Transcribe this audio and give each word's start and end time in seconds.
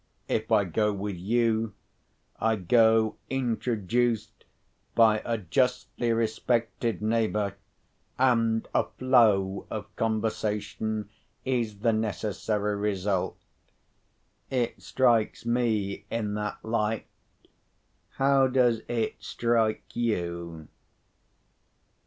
If 0.27 0.51
I 0.51 0.63
go 0.63 0.91
with 0.91 1.17
you, 1.17 1.75
I 2.39 2.55
go 2.55 3.17
introduced 3.29 4.45
by 4.95 5.21
a 5.23 5.37
justly 5.37 6.11
respected 6.11 7.03
neighbour, 7.03 7.55
and 8.17 8.67
a 8.73 8.85
flow 8.97 9.67
of 9.69 9.95
conversation 9.95 11.11
is 11.45 11.81
the 11.81 11.93
necessary 11.93 12.75
result. 12.77 13.37
It 14.49 14.81
strikes 14.81 15.45
me 15.45 16.05
in 16.09 16.33
that 16.33 16.65
light; 16.65 17.05
how 18.13 18.47
does 18.47 18.81
it 18.87 19.17
strike 19.21 19.95
you?" 19.95 20.67